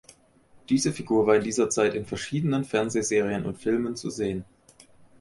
Diese 0.69 0.91
Figur 0.93 1.27
war 1.27 1.35
in 1.35 1.43
dieser 1.43 1.69
Zeit 1.69 1.93
in 1.93 2.07
verschiedenen 2.07 2.63
Fernsehserien 2.65 3.45
und 3.45 3.59
Filmen 3.59 3.95
zu 3.95 4.09
sehen. 4.09 4.45